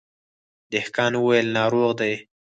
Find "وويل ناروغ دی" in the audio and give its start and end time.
1.19-2.13